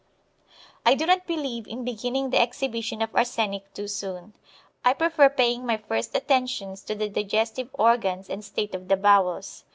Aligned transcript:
I 0.83 0.95
do 0.95 1.05
not 1.05 1.27
believe 1.27 1.67
in 1.67 1.85
beginning 1.85 2.31
the 2.31 2.41
exhibition 2.41 3.03
of 3.03 3.13
arsenic 3.15 3.71
too 3.75 3.87
soon. 3.87 4.33
I 4.83 4.93
prefer 4.93 5.29
paying 5.29 5.63
my 5.63 5.77
first 5.77 6.15
attentions 6.15 6.81
to 6.85 6.95
the 6.95 7.07
digestive 7.07 7.69
organs 7.73 8.27
and 8.27 8.43
state 8.43 8.73
of 8.73 8.87
the 8.87 8.97
bowels. 8.97 9.63